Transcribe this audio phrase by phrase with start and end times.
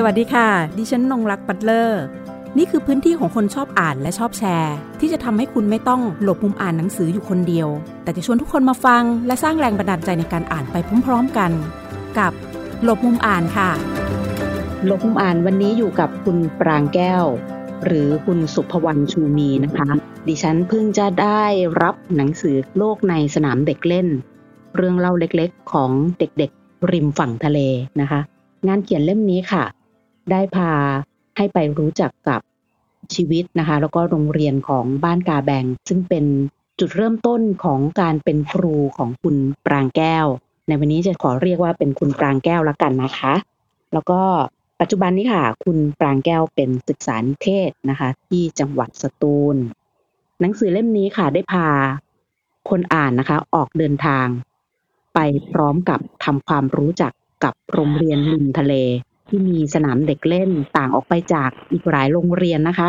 [0.00, 0.48] สวัสดีค่ะ
[0.78, 2.02] ดิฉันนงรักปัตเลอร์
[2.58, 7.68] นี่คือพื้นที่ของคนชอบอ่านและชอบแชร์ ที่จะทำให้คุณไม่ต้องหลบมุมอ่านหนังสืออยู่คนเดียว
[8.02, 11.50] แต่จะชวนทุกคนมาฟัง และสร้างแรงบันดาลใจในการอ่านไปพร้อมๆกัน
[12.18, 12.32] กับ
[12.82, 13.70] หลบมุมอ่านค่ะ
[14.84, 17.24] หลบมุมอ่านวันนี้อยู่กับคุณปรางแก้ว
[17.84, 19.88] หรือคุณสุภวรรณชูมีนะคะ
[20.28, 21.44] ดิฉันเพิ่งจะได้
[21.82, 24.08] รับหนังสือโลกในสนามเด็กเล่น
[24.76, 27.58] เรื่องเล่าเล็กๆ ของเด็กๆ ริมฝั่งทะเล
[28.00, 28.20] นะคะ
[28.66, 29.64] งานเขียนเล่มนี้ค่ะ
[30.30, 30.72] ได้พา
[31.36, 32.40] ให้ไปรู้จักกับ
[33.14, 36.24] ชีวิตนะคะ แล้วก็โรงเรียนของบ้านกาแบง ซึ่งเป็น
[36.78, 40.26] จุดเริ่มต้นของการเป็นครูของคุณปรางแก้ว
[40.68, 43.34] ในวันนี้จะขอเรียกว่าเป็นคุณปรางแก้วละกันนะคะ
[43.92, 44.20] แล้วก็
[44.80, 49.56] ปัจจุบันนี้ค่ะ คุณปรางแก้วเป็นศึกษานิเทศนะคะ ที่จังหวัดสตูล
[50.40, 51.68] หนังสือเล่มนี้ค่ะ ได้พา
[52.70, 54.26] คนอ่านนะคะ ออกเดินทาง
[55.14, 55.18] ไป
[55.52, 57.12] พร้อมกับทำความรู้จัก
[57.44, 58.74] กับโรงเรียนริมทะเล
[59.28, 62.88] ที่มีสนามเด็กเล่นต่างออกไปจากอีกหลายโรงเรียนนะคะ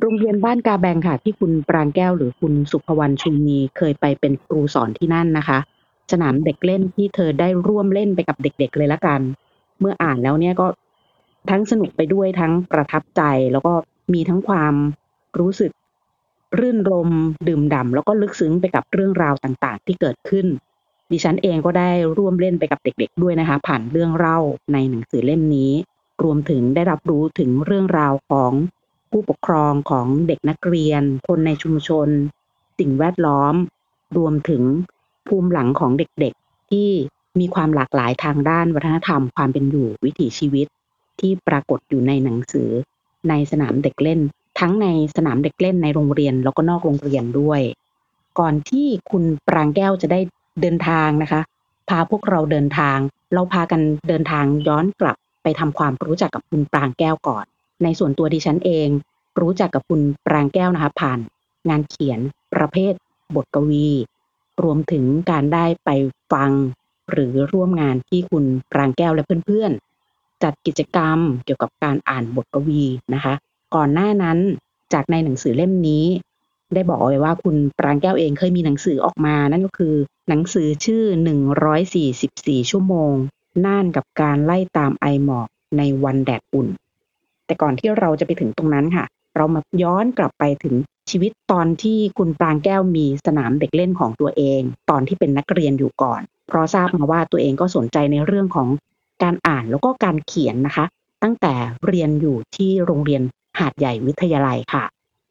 [0.00, 5.58] โรงเรียนบ้านกาแบงค่ะ ที่คุณปรางแก้วหรือคุณสุภวรรณชุมมีเคยไปเป็นครูสอนที่นั่นนะคะ
[6.12, 9.20] สนามเด็กเล่นที่เธอได้ร่วมเล่นไปกับเด็ก ๆ เลยละกัน
[9.80, 10.66] เมื่ออ่านแล้วเนี่ยก็
[11.50, 13.72] ทั้งสนุกไปด้วยทั้งประทับใจแล้วก็
[14.12, 14.74] มีทั้งความ
[15.38, 15.72] รู้สึก
[16.58, 17.10] รื่นรม
[17.48, 20.46] ดื่มด่ำแล้วก็ลึกซึ้งไปกับเรื่องราวต่างๆ ที่เกิดขึ้น
[21.10, 24.38] ดิฉันเองก็ได้ร่วมเล่นไปกับเด็ก ๆ ด้วยนะคะ ผ่านเรื่องเล่า
[24.72, 25.72] ในหนังสือเล่มนี้
[26.22, 28.52] รวมถึงได้รับรู้ถึงเรื่องราวของ
[29.10, 32.08] ผู้ปกครองของเด็กนักเรียน คนในชุมชน
[32.78, 33.54] สิ่งแวดล้อม
[34.16, 34.62] รวมถึง
[35.28, 36.88] ภูมิหลังของเด็กๆ ที่
[37.40, 40.66] มีความหลากหลายทางด้านวัฒนธรรมความเป็นอยู่วิถีชีวิต
[41.20, 42.70] ที่ปรากฏอยู่ในหนังสือ
[43.28, 44.20] ในสนามเด็กเล่น
[44.60, 47.60] ทั้งในสนามเด็กเล่นในโรงเรียนแล้วก็นอกโรงเรียนด้วย
[48.38, 50.20] ก่อนที่คุณปรางแก้วจะได้
[50.62, 51.40] เดินทางนะคะ
[51.88, 52.98] พาพวกเราเดินทาง
[53.34, 57.44] เราพากันเดินทางย้อนกลับไปทำความรู้จักกับคุณปรางแก้วก่อน
[57.82, 58.88] ในส่วนตัวดิฉันเอง
[59.40, 61.18] รู้จักกับคุณปรางแก้วนะคะ ผ่าน
[61.68, 62.20] งานเขียน
[62.54, 62.92] ประเภท
[63.36, 63.88] บทกวี
[64.62, 65.90] รวมถึงการได้ไป
[66.32, 66.50] ฟัง
[67.10, 72.84] หรือร่วมงานที่คุณปรางแก้วและเพื่อนๆ จัดกิจกรรมเกี่ยวกับการอ่านบทกวี
[73.14, 73.34] นะคะ
[73.74, 74.38] ก่อนหน้านั้น
[74.92, 76.04] จากในหนังสือเล่มนี้
[76.74, 79.94] ได้บอกเอาไว้ว่าคุณปรางแก้วเองเคยมีหนังสือออกมา นั่นก็คือ
[80.28, 81.02] หนังสือชื่อ
[81.88, 83.14] 144 ชั่วโมง
[83.66, 85.48] น่านกับการไล่ตามไอหมอก
[85.78, 86.68] ในวันแดดอุ่น
[87.46, 89.04] แต่ก่อนที่เราจะไปถึงตรงนั้นค่ะ
[89.36, 90.74] เรามาย้อนกลับไปถึง
[91.10, 98.68] ชีวิตตอนที่คุณปรางแก้วมีสนามเด็กเล่นของตัวเอง ตอนที่เป็นนักเรียนอยู่ก่อน เพราะทราบมาว่าตัวเองก็สนใจในเรื่องของ
[99.22, 100.84] การอ่านแล้วก็การเขียนนะคะ
[101.22, 101.54] ตั้งแต่
[101.86, 103.22] เรียนอยู่ที่โรงเรียน
[103.58, 104.84] หาดใหญ่วิทยาลัยค่ะ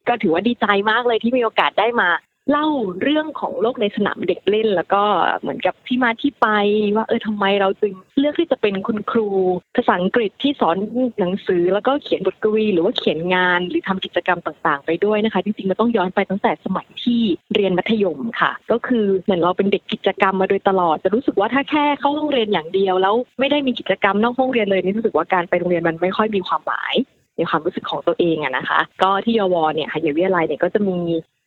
[0.07, 2.09] ก็ถือว่าดีใจมากเลยที่มีโอกาสได้มา
[2.51, 2.67] เล่า
[3.01, 5.03] เรื่องของโลกในสนามเด็กเล่น แล้วก็
[5.39, 6.47] เหมือนกับที่มาที่ไป
[6.95, 9.27] ว่าเออทำไมเราจึงเลือกที่จะเป็นคุณครู
[9.75, 10.77] ภาษาอังกฤษที่สอน
[11.19, 17.21] หนังสือ แล้วก็เขียนบทกวี หรือว่าเขียนงานหรือทำกิจกรรมต่างๆ ไปด้วยนะคะ จริงๆมันต้องย้อนไปตั้งแต่สมัยที่
[17.53, 26.93] เรียนมัธยมค่ะ ก็คือเหมือนเราเป็นเด็กกิจกรรมมาโดยตลอดจะรู้สึกว่าถ้าแค่เข้าโรงเรียนอย่างเดียว แล้วไม่ได้มีกิจกรรมนอกห้องเรียนเลยนี่รู้สึกว่าการไปโรงเรียนมันไม่ค่อยมีความหมาย
[27.37, 30.97] ในความรู้สึกของตัวเองอะนะคะ ก็ที่ยวเนี่ยค่ะวิทยาลัยเนี่ยก็จะมี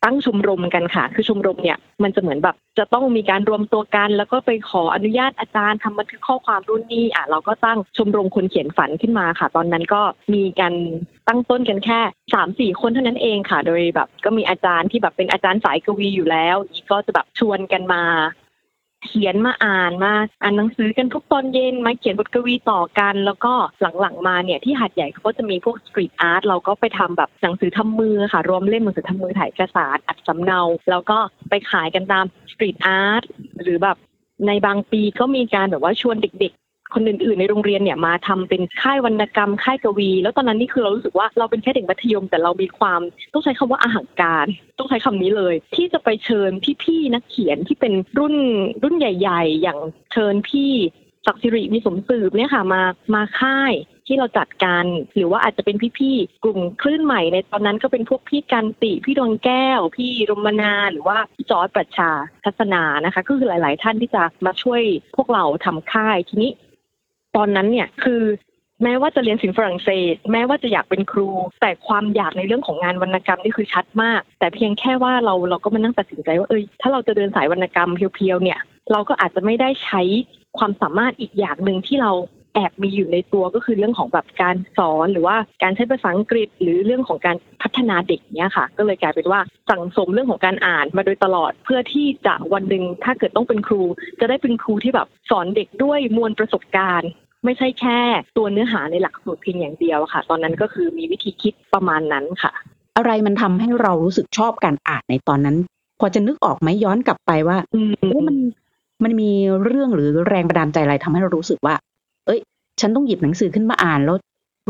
[0.05, 10.03] ตั้งชมรมกันค่ะ คือชมรมเนี่ยมันจะเหมือนแบบจะต้องมีการรวมตัวกัน แล้วก็ไปขออนุญาตอาจารย์ทำบันทึกข้อความรุ่นนี้อะเราก็ตั้งชมรมคนเขียนฝันขึ้นมาค่ะ ตอนนั้นก็
[10.35, 10.75] มีการ
[11.29, 12.01] ตั้งต้นกันแค่
[12.35, 18.03] สามสี่คนเท่านั้นเองค่ะ โดยแบบก็มีอาจารย์ที่แบบเป็นอาจารย์สายกวีอยู่แล้วอีกก็จะแบบชวนกันมา
[19.07, 20.13] เขียนมาอ่านมา
[20.43, 23.53] อ่านหนังสือกันทุกตอนเย็นมาเขียนบทกวีต่อกัน แล้วก็
[24.01, 30.61] หลังๆมาเนี่ยที่หาดใหญ่เขาก็จะมีพวก street art เราก็ไปทำแบบหนังสือทำมือค่ะรวมเล่มหนังสือทำมือถ่ายเอกสารอัดสำเนา
[30.91, 31.19] แล้วก็
[31.51, 33.23] ไปขายกันตาม street art
[33.63, 33.97] หรือแบบ
[34.47, 43.01] ในบางปีก็มีการแบบว่าชวนเด็กๆ คนอื่นๆในโรงเรียนเนี่ยมาทำเป็นค่ายวรรณกรรมค่ายกวี แล้วตอนนั้นนี่คือเรารู้สึกว่าเราเป็นแค่เด็กมัธยม แต่เรามีความ
[43.33, 44.47] ต้องใช้คำว่าอาหังการ
[44.79, 46.51] ต้องใช้คำนี้เลย ที่จะไปเชิญ
[46.85, 48.35] พี่ๆนักเขียนที่เป็นรุ่น
[48.83, 49.79] รุ่นใหญ่ ๆ อย่าง
[50.13, 50.73] เชิญพี่
[51.27, 52.83] ศักดิ์สิริมีสมสืบเนี่ยค่ะมา
[53.15, 53.73] มาค่าย
[54.07, 62.11] ที่เราจัดกันหรือว่าอาจจะเป็นพี่ๆกลุ่มคลื่นใหม่ในตอนนั้นก็เป็นพวกพี่กันติพี่ดวงแก้ว พี่รมนาหรือว่าพี่จอร์ดปรัชา
[62.45, 64.83] ทัศนานะคะ ก็คือหลาย ๆ ท่านที่จะมาช่วย
[65.17, 66.51] พวกเราทำค่ายทีนี้
[67.37, 68.23] ตอนนั้นเนี่ยคือ
[68.83, 71.29] แม้ว่าจะเรียนศิลป์ฝรั่งเศส แม้ว่าจะอยากเป็นครู
[71.61, 78.61] แต่ความอยากในเรื่องของงานวรรณกรรมนี่คือชัดมาก แต่เพียงแค่ว่าเราเราก็มานั่งตัดสินใจว่าเอ้ยถ้าเราจะเดินสายวรรณกรรมเพียวๆเนี่ย
[78.93, 80.03] เราก็อาจจะไม่ได้ใช้
[80.59, 82.13] ความสามารถอีกอย่างหนึ่งที่เรา
[82.55, 93.83] แอบมีอยู่ในตัวก็คือเรื่องของแบบการสอนหรือว่าการใช้ภาษาอังกฤษ หรือเรื่องของการพัฒนาเด็กเนี้ยค่ะ ก็เลยกลายเป็นว่าสั่งสมเรื่องของการอ่านมาโดยตลอด เพื่อที่จะวันหนึ่งถ้าเกิดต้องเป็นครู
[94.21, 97.11] จะได้เป็นครูที่แบบสอนเด็กด้วยมวลประสบการณ์
[97.45, 97.99] ไม่ใช่แค่
[98.37, 102.53] ตัวเนื้อหาในหลักสูตรเพียงอย่างเดียวค่ะ ตอนนั้นก็คือมีวิธีคิดประมาณนั้นค่ะ
[102.97, 105.57] อะไรมันทำให้เรารู้สึกชอบการอ่านในตอนนั้น
[106.01, 108.37] พอจะนึกออกไหมย้อนกลับไปว่าอืมเอ๊ะมัน
[109.05, 109.31] มันมี
[109.65, 111.75] เรื่องหรือแรงบันดาลใจอะไรทำให้เรารู้สึกว่า
[112.27, 112.41] เอ้ย
[112.81, 114.17] ฉันต้องหยิบหนังสือขึ้นมาอ่านแล้ว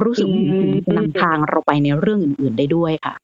[0.05, 3.15] รู้สึกว่ามันนำทางเราไปในเรื่องอื่น ๆ ได้ด้วยค่ะ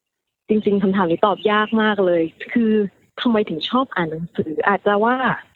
[0.49, 2.73] จริง ๆคำถามนี้ตอบยากมากเลย คือ
[3.21, 5.17] ทำไมถึงชอบอ่านหนังสือ อาจจะว่า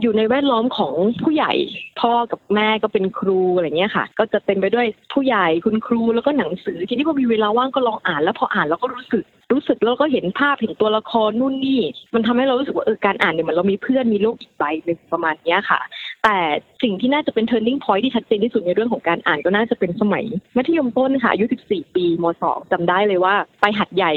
[0.00, 1.52] อยู่ในแวดล้อมของผู้ใหญ่
[2.00, 11.80] พ่อกับแม่ก็เป็นครูอะไรเงี้ยค่ะ ก็จะเต็มไปด้วยผู้ใหญ่คุณครูแล้วก็หนังสือ ทีนี้พอมีเวลาว่างก็ลองอ่าน แล้วพออ่านแล้วก็รู้สึกรู้สึกแล้วก็เห็นภาพเห็นตัวละครนู่นนี่
[12.14, 15.80] มันทำให้เรารู้สึกว่าเออการอ่านเนี่ยมือนเรามีเพื่อนมีโลกอีกใบหนึ่งประมาณเนี้ยค่ะ
[16.24, 16.36] แต่
[16.82, 20.24] สิ่งที่น่าจะเป็น turning point ที่ชัดเจนที่สุดในเรื่องของการอ่านก็น่าจะเป็นสมัย
[20.56, 24.12] มัธยมต้นค่ะอายุ 14 ปีม .2 จำได้เลยว่าไปหาดใหญ่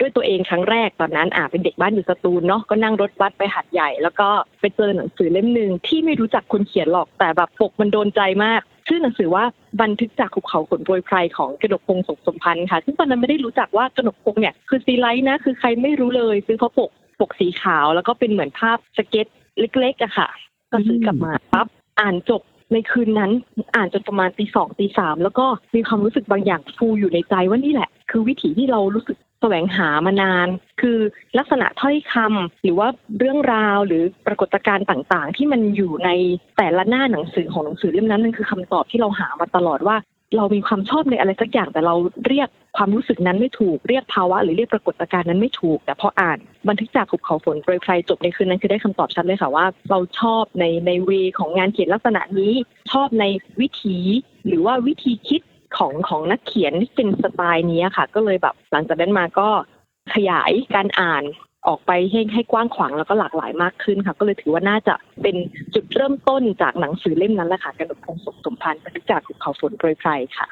[0.00, 4.28] ด้วยตัวเองครั้งแรกตอนนั้นอ่าเป็นเด็กบ้านอยู่สตูลเนาะก็นั่งรถบัสไปหาดใหญ่ แล้วก็
[4.60, 9.44] ไปเจอหนังสือเล่มหนึ่งที่ไม่รู้จักคนเขียนหรอกแต่แบบปกมันโดนใจมากชื่อหนังสือว่า
[9.82, 16.90] บันทึกจากหุบเขาฝนโปรยไพรของกนกพงศ์สงสมพันธุ์ค่ะ ซึ่งตอนนั้นไม่ได้รู้จักว่ากนกพงศ์เนี่ยคือซีไรต์นะคือใครไม่รู้เลยซื้อเพราะปก
[17.20, 19.26] ปกสีขาวแล้วก็เป็นเหมือนภาพสเก็ต
[19.60, 20.28] เล็กๆอะค่ะ
[20.72, 21.66] ก็ซื้อกลับมาปั๊บ
[22.00, 23.32] อ่านจบในคืนนั้น
[23.76, 30.48] อ่านจนประมาณตีสองตีสามแล้วก็มีความรู้สึกบางอย่างฟูอยู่ในใจว่านี่แหละ คือวิถีที่เรารู้สึก แสวงหามานาน
[30.80, 30.98] คือ
[31.38, 32.88] ลักษณะถ้อยคำหรือว่า
[33.18, 36.10] เรื่องราวหรือปรากฏการณ์ต่างๆ ที่มันอยู่ใน
[36.58, 39.96] แต่ละหน้าหนังสือของหนังสือเล่มนั้นนั่นคือคำตอบที่เราหามาตลอดว่า
[40.36, 41.94] เรามีความชอบในอะไรสักอย่างแต่เรา
[42.26, 52.52] เรียกความรู้สึกนั้นไม่ถูกเรียกภาวะ หรือเรียกปรากฏการณ์นั้นไม่ถูก แต่พออ่านบันทึกจากขุบเขาฝนโปรยพรจบในคืนนั้นคือได้คำตอบชัดเลยค่ะว่า เราชอบในในเวของงานเขียนลักษณะนี้
[52.92, 53.24] ชอบใน
[53.60, 53.98] วิถี
[54.46, 55.40] หรือว่าวิธีคิด
[55.78, 59.48] ของของนักเขียนที่เป็นสไตล์นี้ค่ะ ก็เลยแบบหลังจากนั้นมาก็
[60.14, 61.24] ขยายการอ่าน
[61.66, 65.36] ออกไปให้ให้กว้างขวางแล้วก็หลากหลายมากขึ้นค่ะ ก็เลยถือว่าน่าจะเป็น
[65.74, 70.48] จุดเริ่มต้นจากหนังสือเล่มนั้นแหละค่ะกระดกพงศ์สมสมพันธ์บันทึกจากขุบเขาฝนโปรยไพรค่ะ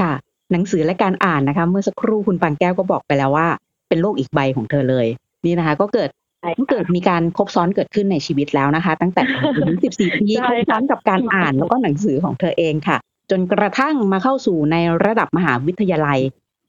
[0.00, 0.12] ค่ะ
[0.52, 3.48] หนังสือและการอ่านนะคะ เมื่อสักครู่คุณปางแก้วก็บอกไปแล้วว่า
[3.88, 5.06] เป็นโลกอีกใบของเธอเลย
[5.46, 6.08] นี่นะคะ ก็เกิด
[6.40, 9.22] ใช่ก็เกิดมีการครบซ้อนเกิดขึ้นในชีวิตแล้วนะคะ ตั้งแต่
[9.56, 12.98] ถึง14ปีใช่ครบซ้อนกับการอ่านแล้วก็หนังสือของเธอเองค่ะ
[13.30, 16.20] จนกระทั่งมาเข้าสู่ในระดับมหาวิทยาลัย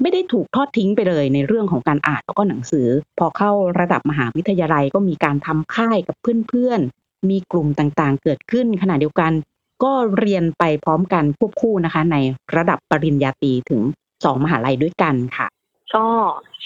[0.01, 2.87] ไม่ได้ถูกทอดทิ้งไปเลยในเรื่องของการอ่านแล้วก็หนังสือ
[3.19, 6.15] พอเข้าระดับมหาวิทยาลัยก็มีการทำค่ายกับ
[6.49, 9.31] เพื่อนๆ มีกลุ่มต่างๆ เกิดขึ้นขณะเดียวกัน
[9.83, 12.17] ก็เรียนไปพร้อมกันควบคู่นะคะ ใน
[12.55, 13.81] ระดับปริญญาตรีถึง
[14.23, 15.47] สองมหาลัยด้วยกันค่ะ
[15.95, 16.07] ก็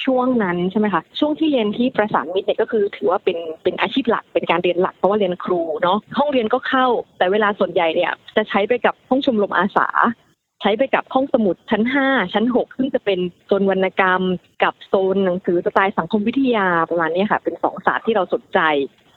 [0.04, 6.88] ช่วงนั้นใช่ไหมคะช่วงที่เรียนที่ประสานมิตรเนี่ยก็คือถือว่าเป็นเป็นอาชีพหลักเป็นการเรียนหลักเพราะว่าเรียนครูเนาะห้องเรียนก็เข้า
[7.18, 9.88] แต่เวลาส่วนใหญ่เนี่ยจะใช้ไปกับห้องชมรมอาสา
[10.62, 14.22] ใช้ไปกับห้องสมุดชั้น 5 ชั้น 6 ซึ่งจะเป็นโซนวรรณกรรม
[14.64, 18.60] กับโซนหนังสือสไตล์สังคมวิทยาประมาณนี้ค่ะ เป็นสองศาสตร์ที่เราสนใจ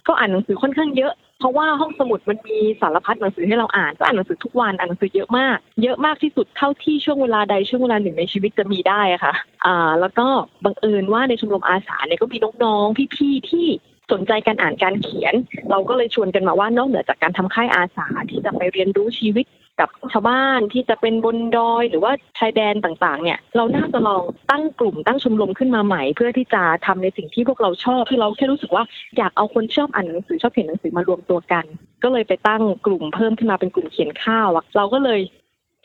[0.07, 9.35] ก็อ่านหนังสือค่อนข้างเยอะ เพราะว่าห้องสมุดมันมีสารพัดหนังสือให้เราอ่านก็อ่านหนังสือทุกวันอ่านหนังสือเยอะมาก เยอะมากที่สุดเท่าที่ช่วงเวลาใดช่วงเวลาหนึ่งในชีวิตจะมีได้ค่ะ
[9.67, 10.27] อ่าแล้วก็
[10.65, 13.67] บังเอิญว่าในชมรมอาสาเนี่ยก็มีน้องๆพี่ๆที่
[14.13, 15.35] สนใจการอ่านการเขียน
[15.71, 19.45] เราก็เลยชวนกันมาว่านอกเหนือจากการทำค่ายอาสาที่จะไปเรียนรู้ชีวิต
[19.81, 28.85] กับชาวบ้านที่จะเป็นบนดอยหรือว่าชายแดนต่างๆ เนี่ย เราน่าจะลองตั้งกลุ่มตั้งชมรมขึ้นมาใหม่ เพื่อที่จะทำในสิ่งที่พวกเราชอบคือเราแค่รู้สึกว่า
[29.17, 31.65] อยากเอาคนชอบอ่านหนังสือชอบเขียนหนังสือมารวมตัวกัน
[32.03, 35.21] ก็เลยไปตั้งกลุ่มเพิ่มขึ้นมาเป็นกลุ่มเขียนข้าวอะเราก็เลย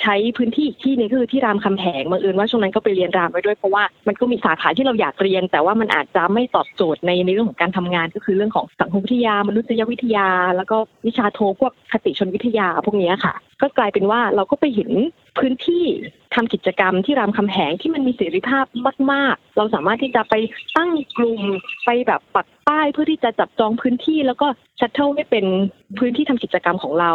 [0.01, 10.77] ใช้พื้นที่อีกที่นึงก็คือที่รามคำแหงบังเอิญว่าช่วงนั้นก็ไปเรียนรามไปด้วยเพราะว่ามันก็มีสาขาที่เราอยากเรียน แต่ว่ามันอาจจะไม่ตอบโจทย์ในในเรื่องของการทำงาน ก็คือเรื่องของสังคมวิทยามนุษยวิทยา แล้วก็
[11.07, 14.91] วิชาโทพวกคติชนวิทยาพวกนี้ค่ะ ก็กลายเป็นว่าเราก็ไปเห็น
[15.39, 15.83] พื้นที่
[16.35, 18.65] ทำกิจกรรมที่รามคำแหงที่มันมีเสรีภาพ
[19.11, 20.35] มาก ๆ เราสามารถที่จะไป
[20.77, 21.41] ตั้งกลุ่ม
[21.85, 24.47] ไปแบบปักป้ายเพื่อที่จะจับจองพื้นที่ แล้วก็
[24.79, 25.45] ชัตเทิลให้เป็น
[25.99, 27.13] พื้นที่ทำกิจกรรมของเรา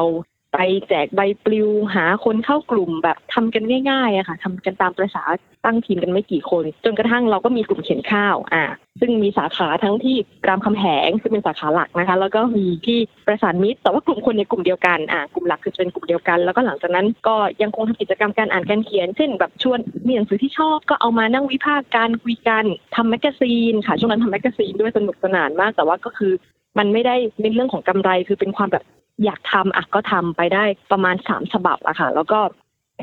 [0.53, 5.23] ไปแจกใบปลิวหาคนเข้ากลุ่มแบบทำกันง่ายๆอะค่ะทำกันตามประษา
[5.65, 8.65] ตั้งทีมกันไม่กี่คน จนกระทั่งเราก็มีกลุ่มเขียนข้าวอ่า
[9.01, 10.17] ซึ่งมีสาขาทั้งที่
[10.49, 22.65] รามคำแหงซึ่งเป็นสาขาหลักนะคะ แล้วก็มีที่ประสานมิตร แต่ว่ากลุ่มคนในกลุ่มเดียวกันอ่ากลุ่มหลักคือเป็นกลุ่มเดียวกัน แล้วก็หลังจากนั้นก็ยังคงทำกิจกรรมการอ่านการเขียน เช่นแบบชวนมีหนังสือที่ชอบก็เอามานั่งวิพากษ์กันคุยกัน
[22.97, 26.33] ทำแมกกาซีนค่ะช่วงนั้นทำแมกกาซีนด้วยสนุกสนานมาก แต่ว่าก็คือ
[26.79, 28.85] มันไม่ได้เป็นเรื่องของกำไรคือเป็นความแบบ
[29.25, 32.41] อยากทำอะก็ทำไปได้ประมาณสามฉบับอะค่ะ แล้วก็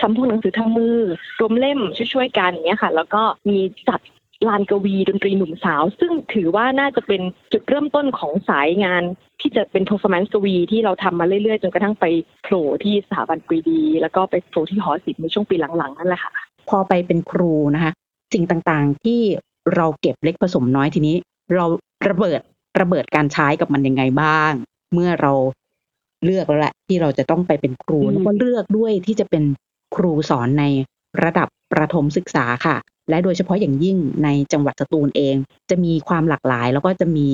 [0.02, 0.98] ทำพวกหนังสือทำมือ
[1.40, 1.80] รวมเล่ม
[2.14, 3.58] ช่วยๆกันอย่างเงี้ยค่ะ แล้วก็มี
[3.90, 4.02] จัด
[4.48, 9.04] ลานกวีดนตรีหนุ่มสาว ซึ่งถือว่าน่าจะเป็นจุดเริ่มต้นของสายงาน
[9.42, 12.06] ที่จะเป็น performance กวีที่เราทำมาเรื่อยๆ จนกระทั่งไป
[12.44, 16.32] โผล่ที่สถาบันปรีดี แล้วก็ไปโผล่ที่หอศิลป์ในช่วงปีหลังๆนั่นแหละค่ะ
[16.70, 17.92] พอไปเป็นครูนะคะ
[18.34, 19.22] สิ่งต่างๆที่
[19.76, 21.16] เราเก็บเล็กผสมน้อยทีนี้
[21.56, 21.66] เรา
[22.10, 22.42] ระเบิด
[22.82, 24.52] ระเบิดการใช้กับมันยังไงบ้าง
[24.94, 25.32] เมื่อเรา
[26.26, 29.44] เลือกแล้วแหละที่เราจะต้องไปเป็นครูอืมแล้วก็เลือกด้วยที่จะเป็น
[29.96, 30.66] ครูสอนใน
[31.24, 32.78] ระดับประถมศึกษาค่ะ
[33.10, 35.36] และโดยเฉพาะอย่างยิ่งในจังหวัดสตูลเอง
[35.70, 37.28] จะมีความหลากหลาย แล้วก็จะมี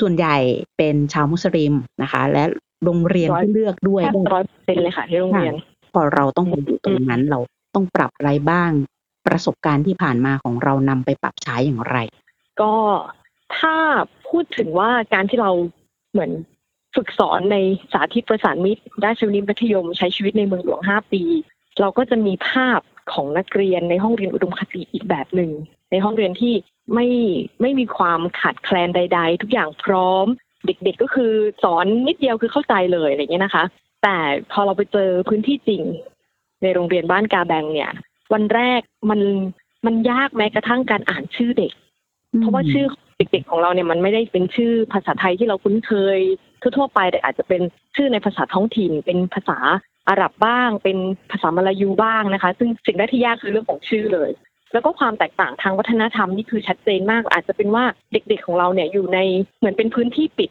[0.00, 0.36] ส่วนใหญ่
[0.76, 2.44] เป็นชาวมุสลิมนะคะ และ
[2.84, 5.54] โรงเรียนที่เลือกด้วยแทบร้อยเปอร์เซ็นต์เลยค่ะที่โรงเรียน
[5.94, 7.38] พอเราต้องไปอยู่ตรงนั้นเรา
[7.74, 8.70] ต้องปรับอะไรบ้าง
[9.26, 11.96] ประสบการณ์ที่ผ่านมาของเรานำไปปรับใช้อย่างไร
[12.60, 12.74] ก็
[13.58, 13.76] ถ้า
[14.28, 15.50] พูดถึงว่าการที่เรา
[16.12, 16.30] เหมือน
[16.96, 17.56] ฝึกสอนใน
[17.92, 21.22] สาธิตประสานมิตรด้านชวนิมัธยมใช้ชีวิตในเมืองหลวง 5 ปี
[21.80, 22.80] เราก็จะมีภาพ
[23.12, 25.50] ของนักเรียนในห้องเรียนอุดมคติอีกแบบหนึ่ง
[25.90, 26.54] ในห้องเรียนที่
[26.94, 27.08] ไม่
[27.60, 30.26] ไม่มีความขาดแคลนใด ๆ ทุกอย่างพร้อม
[30.66, 33.64] เด็กๆก็คือสอนนิดเดียวคือเข้าใจเลยอะไรเงี้ยนะคะ
[34.02, 34.16] แต่
[34.52, 35.82] พอเราไปเจอพื้นที่จริง
[36.62, 37.90] ในโรงเรียนบ้านกาแบงเนี่ย
[38.32, 38.80] วันแรก
[39.10, 39.20] มัน
[39.86, 41.72] มันยากแม้กระทั่งการอ่านชื่อเด็ก
[42.40, 42.86] เพราะว่าชื่อ
[43.18, 46.18] เด็กๆของเราเนี่ยมันไม่ได้เป็นชื่อภาษาไทยที่เราคุ้นเคย
[46.60, 47.62] ทั่วๆไปแต่อาจจะเป็น
[47.96, 49.58] ชื่อในภาษาท้องถิ่น เป็นภาษา
[50.08, 50.98] อาหรับบ้าง เป็น
[51.30, 54.30] ภาษามลายูบ้างนะคะ ซึ่งสิ่งแรกที่ยากคือเรื่องของชื่อเลย
[54.72, 59.18] แล้วก็ความแตกต่างทางวัฒนธรรมนี่คือชัดเจนมาก อาจจะเป็นว่าเด็กๆของเราเนี่ยอยู่ใน
[59.58, 60.50] เหมือนเป็นพื้นที่ปิด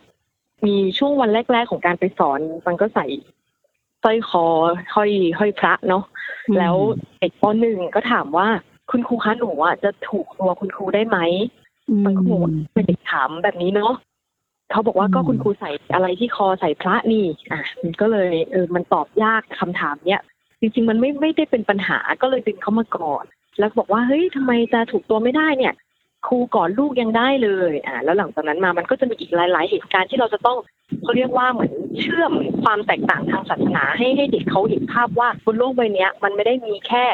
[0.65, 3.05] มีช่วงวันแรก ๆ ของการไปสอนมันก็ใส่
[4.03, 4.45] สร้อยคอ
[4.95, 6.03] ห้อยห้อยพระเนาะ
[6.47, 6.75] อืมแล้ว
[7.19, 8.47] เด็กปหนึ่งก็ถามว่า
[8.91, 11.17] คุณครูคะหนูอะจะถูกตัวคุณครูได้ไหม
[12.05, 13.93] มันก็งงเป็นเด็กถามแบบนี้เนาะ
[14.71, 20.21] เขาบอกว่าอืมก็คุณครูใส่อะไรที่คอใส่พระนี่อะมันก็เลยเออมันตอบยากคำถามเนี้ย
[20.61, 23.23] จริง ๆ มันไม่ไม่ได้เป็นปัญหาก็เลยดึงเขามาก่อน
[23.59, 25.73] แล้วก็บอกว่าเฮ้ยทำไมจะถูกตัวไม่ได้เนี่ย
[26.27, 30.57] ครูก่อนลูกยังได้เลยอ่าแล้วหลังจากนั้นมามันก็จะมีอีกหลาย ๆ เหตุการณ์ที่เราจะต้อง
[31.03, 31.71] เขาเรียกว่าเหมือน
[32.01, 32.31] เชื่อม
[32.63, 37.05] ความแตกต่างทางศาสนาให้ให้เด็กเขาเห็นภาพว่าบนโลกใบเนี้ยมันไม่ได้มีแค่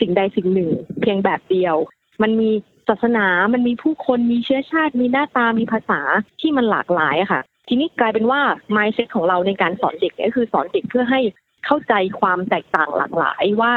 [0.00, 1.76] สิ่งใดสิ่งหนึ่ง เพียงแบบเดียว
[2.22, 2.50] มันมี
[2.88, 6.00] ศาสนามันมีผู้คนมีเชื้อชาติ มีหน้าตามีภาษา
[6.40, 8.40] ที่มันหลากหลายค่ะ ทีนี้กลายเป็นว่า
[8.76, 11.20] mindset ของเราในการสอนเด็กก็คือสอนเด็กเพื่อให้
[11.66, 13.72] เข้าใจความแตกต่างหลากหลายว่า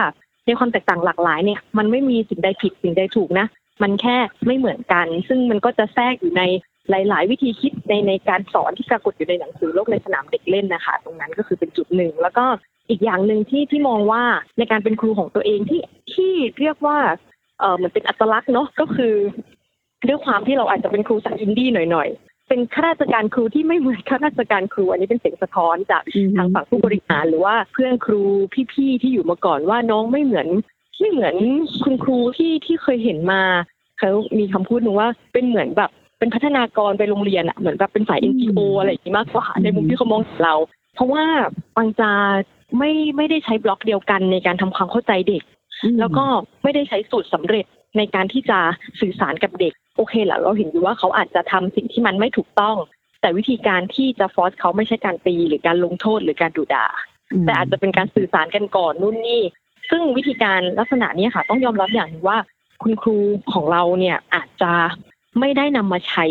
[0.46, 3.48] ในความแตกต่างหลากหลายเนี่ย มันไม่มีสิ่งใดผิดสิ่งใดถูกนะ
[3.82, 6.44] มันแค่ไม่เหมือนกัน ซึ่งมันก็จะแทรกอยู่ใน
[6.89, 12.46] หลาย ๆ วิธีคิดในในการสอนที่ปรากฏอยู่ในหนังสือโลกในสนามเด็กเล่นนะคะ ตรงนั้นก็คือเป็นจุดหนึ่ง แล้วก็
[12.89, 14.24] อีกอย่างหนึ่งที่ที่มองว่า
[14.58, 15.82] ในการเป็นครูของตัวเองที่
[16.13, 16.98] ที่เรียกว่า
[17.60, 19.13] เออเหมือนเป็นอัตลักษณ์เนาะก็คือ
[20.08, 28.22] ด้วยความที่เราอาจจะเป็นครูสักอินดี้หน่อยๆ เป็นข้าราชการครูที่ไม่เหมือนข้าราชการครู อันนี้เป็นเสียงสะท้อนจากอืมทางฝั่งผู้บริหารหรือว่าเพื่อนครู
[28.74, 30.48] พี่ๆที่อยู่มาก่อนว่าน้องไม่เหมือน
[31.00, 31.36] ไม่เหมือน
[31.84, 33.42] คุณครูที่ที่เคยเห็นมา
[34.00, 35.89] เขามีคำพูดหนึ่งว่าเป็นเหมือนแบบ
[36.20, 40.56] เป็นพัฒนากรไปโรงเรียนอะเหมือนแบบเป็นฝ่าย NGO อะไรอย่างนี้มากกว่าในมุมที่เขามองเห็นเรา
[40.96, 41.24] เพราะว่า
[41.78, 42.13] บางจา
[42.78, 45.44] ไม่ไม่ได้ใช้บล็อกเดียวกันในการทำความเข้าใจเด็ก
[46.00, 46.26] แล้วก็
[46.64, 47.66] ไม่ได้ใช้สูตรสำเร็จ
[47.98, 48.60] ในการที่จะ
[49.02, 52.76] สื่อสารกับเด็ก โอเคแหละเราเห็นอยู่ว่าเขาอาจจะทำสิ่งที่มันไม่ถูกต้อง
[53.22, 56.88] แต่วิธีการที่จะฟอสเขาไม่ใช่การตีหรือการลงโทษหรือการดุด่า
[57.40, 59.42] มแต่อาจจะเป็นการสื่อสารกันก่อนนู่นนี่
[59.90, 62.38] ซึ่งวิธีการลักษณะนี้ค่ะ ต้องยอมรับอย่างหนึงว่า
[62.82, 63.18] คุณครู
[63.54, 64.74] ของเราเนี่ยอาจจะ
[65.40, 66.26] ไม่ได้นำมาใช้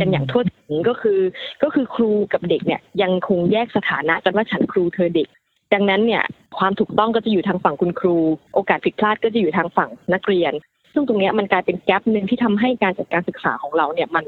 [0.00, 1.20] กันอย่างทั่วถึงก็คือ
[1.62, 5.28] ก็คือครูกับเด็กเนี่ย ยังคงแยกสถานะกันว่าฉันครูเธอเด็ก
[5.74, 6.22] ดังนั้นเนี่ย
[6.58, 8.16] ความถูกต้องก็จะอยู่ทางฝั่งคุณครู
[8.54, 10.52] โอกาสผิดพลาดก็จะอยู่ทางฝั่งนักเรียน
[10.92, 14.24] ซึ่งตรงนี้มันกลายเป็นแกลบหนึ่งที่ทำให้การจัดการศึกษาของเราเนี่ยมัน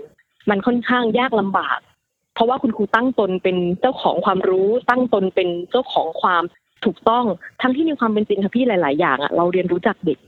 [0.51, 1.79] มันค่อนข้างยากลำบาก
[2.35, 6.43] เพราะว่าคุณครูตั้งตนเป็นเจ้าของความรู้ ตั้งตนเป็นเจ้าของความ
[6.85, 7.25] ถูกต้อง
[7.63, 10.19] ทั้งที่ในความเป็นจริงค่ะพี่หลาย ๆ อย่างอะเราเรียนรู้จากเด็ก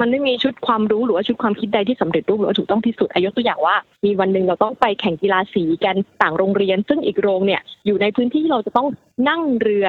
[0.00, 8.88] มันไม่มีชุดความรู้หรือว่าชุดความคิดใดที่สำเร็จรูปหรือว่าถูกต้องที่สุดอายกตัวอย่างว่า มีวันหนึ่งเราต้องไปแข่งกีฬาสีกันต่างโรงเรียน ซึ่งอีกโรงเนี่ยอยู่ในพื้นที่เราจะต้อง
[9.28, 9.86] นั่งเรือ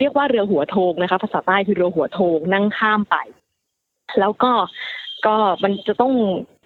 [0.00, 3.16] เรียกว่าเรือหัวโทงนะคะ ภาษาใต้คือเรือหัวโทงนั่งข้ามไป
[4.20, 4.52] แล้วก็
[5.26, 6.12] ก็มันจะต้อง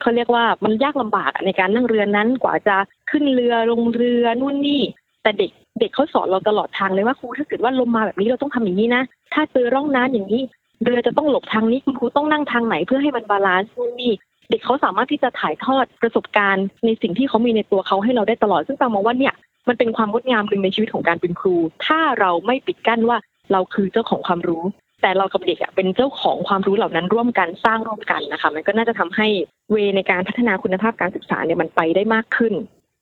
[0.00, 2.76] เขาเรียกว่ามันยากลำบากในการนั่งเรือนั้นกว่าจะ
[3.11, 4.83] ขึ้นเรือลงเรือนู่นนี่
[5.23, 5.50] แต่เด็ก
[5.81, 9.02] เด็กเขาสอนเราตลอดทางเลยว่าครูถ้าเกิดว่าลมมาแบบนี้เราต้องทำอย่างนี้นะ
[9.35, 10.43] ถ้าเจอร่องน้ำอย่างนี้
[10.83, 14.12] เรือจะต้องหลบทางนี้คุณครูต้องนั่งทางไหนเพื่อให้มัน balance นู่นนี่
[14.50, 19.35] เด็กเขาสามารถที่จะถ่ายทอดประสบการณ์ ในสิ่งที่เขามีในตัวเขาให้เราได้ตลอด ซึ่งตามมองว่าเนี่ย
[19.68, 21.56] มันเป็นความงดงามหนึ่งในชีวิตของการเป็นครู
[21.87, 23.18] ถ้าเราไม่ปิดกั้นว่า
[23.52, 24.62] เราคือเจ้าของความรู้
[25.02, 29.28] แต่เรากับเด็กอะเป็นเจ้าของความรู้เหล่านั้นร่วมกันสร้างร่วมกันนะคะมันก็น่าจะทำให้
[29.71, 32.54] เวในการพัฒนาคุณภาพการศึกษาเนี่ยมันไปได้มากขึ้น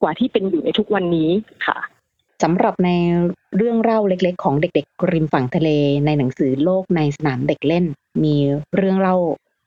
[0.03, 1.31] กว่าที่เป็นอยู่ในทุกวันนี้
[1.67, 1.79] ค่ะ
[2.43, 2.91] สำหรับใน
[3.57, 5.69] เรื่องเล่าเล็กๆ ของเด็กๆริมฝั่งทะเล
[6.07, 7.85] ในหนังสือโลกในสนามเด็กเล่น
[8.25, 8.37] มี
[8.77, 9.17] เรื่องเล่า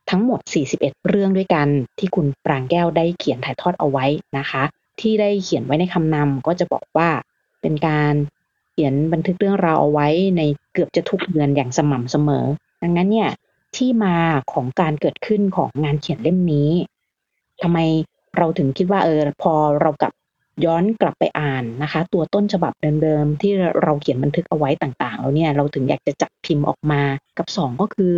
[0.10, 0.40] ทั้งหมด
[0.74, 1.68] 41 เรื่องด้วยกัน
[2.00, 4.06] ที่คุณปรางแก้วได้เขียนถ่ายทอดเอาไว้
[4.38, 4.64] นะคะ
[5.00, 7.10] ที่ได้เขียนไว้ในคำนำก็จะบอกว่า
[7.62, 8.14] เป็นการ
[8.72, 10.08] เขียนบันทึกเรื่องราวเอาไว้
[10.38, 10.42] ใน
[10.74, 12.46] เกือบจะทุกเดือนอย่างสม่ำเสมอ
[12.82, 13.30] ดังนั้นเนี่ย
[13.76, 14.16] ที่มา
[14.54, 16.70] ของการเกิดขึ้นของงานเขียนเล่มนี้
[17.62, 17.78] ทำไม
[18.38, 20.14] เราถึงคิดว่าเออพอเรากลับ
[20.66, 22.74] ย้อนกลับไปอ่านนะคะ ตัวต้นฉบับ
[23.04, 23.52] เดิมๆที่
[23.84, 27.02] เราเขียนบันทึกเอาไว้ต่างๆแล้วเนี่ยเราถึงอยากจะจัดพิมพ์ออกมา
[27.38, 28.14] กับสองก็คือ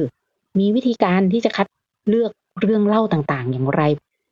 [0.60, 1.68] มีวิธีการที่จะคัด
[2.10, 2.32] เลือก
[2.62, 3.82] เรื่องเล่าต่างๆ อย่างไร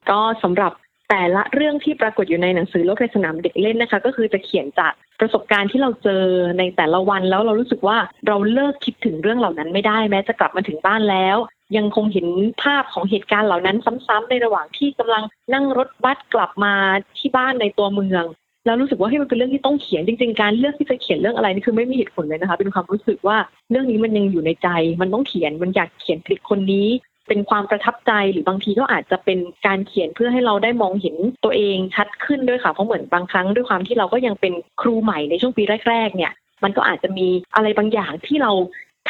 [0.10, 0.72] ก็สำหรับ
[1.10, 6.24] แต่ละเรื่องที่ปรากฏอยู่ในหนังสือโลกในสนามเด็กเล่นนะคะ ก็คือจะเขียนจากประสบการณ์ที่เราเจอ
[6.60, 7.98] ในแต่ละวันแล้วเรารู้สึกว่า
[8.28, 11.38] เราเลิกคิดถึงเรื่องเหล่านั้นไม่ได้แม้จะกลับมาถึงบ้านแล้ว
[11.78, 12.28] ยังคงเห็น
[12.64, 16.74] ภาพของเหตุการณ์เหล่านั้นซ้ำๆในระหว่างที่กำลังนั่งรถบัสกลับมา
[17.18, 18.26] ที่บ้านในตัวเมือง
[18.66, 23.38] แล้วรู้สึกว่าให้มันเป็นเรื่องที่ต้องเขียนจริง ๆ การเลือกที่จะเขียนเรื่องอะไรนี่คือไม่มีเหตุผลเลยนะคะ เป็นความรู้สึกว่า
[23.72, 24.70] เรื่องนี้มันยังอยู่ในใจ
[25.02, 26.88] มันต้องเขียนมันอยากเขียนถึงคนนี้
[27.28, 36.32] เป็นความประทับใจหรือบางทีก็อาจจะเป็นการเขียนเพื่อให้เราได้มองเห็นตัวเองชัดขึ้นด้วยค่ะเพราะเหมือนบางครั้งด้วยความที่เราก็ยังเป็นครูใหม่ในช่วงปีแรกๆเนี่ย
[36.64, 38.52] มันก็อาจจะมีอะไรบางอย่างที่เรา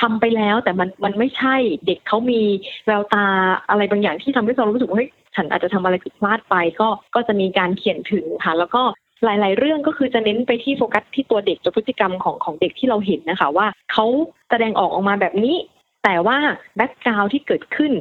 [0.01, 2.41] ทำไปแล้ว แต่มันมันไม่ใช่เด็กเขามี
[2.85, 3.25] แววตา
[3.69, 8.81] อะไรบางอย่างที่ทำให้เรารู้สึกว่าเฮ้ยฉันอาจจะทำอะไรผิดพลาดไปก็ก็จะมีการเขียนถึงค่ะ แล้วก็
[9.23, 14.05] หลาย ๆ เรื่องก็คือจะเน้นไปที่โฟกัสที่ตัวเด็กตัวพฤติกรรมของของเด็กที่เราเห็นนะคะ ว่าเขา
[14.49, 15.55] แสดงออกออกมาแบบนี้
[16.03, 16.37] แต่ว่า
[16.75, 17.93] แบ็กกราวที่เกิดขึ้น